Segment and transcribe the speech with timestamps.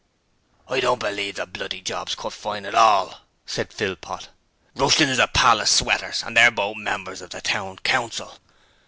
[0.67, 4.29] 'I don't believe the bloody job's cut fine at all!' said Philpot.
[4.73, 8.39] 'Rushton is a pal of Sweater's and they're both members of the Town Council.'